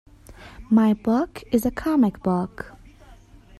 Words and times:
My 0.71 0.95
book 0.95 1.43
is 1.51 1.63
a 1.63 1.69
comic 1.69 2.23
book. 2.23 2.75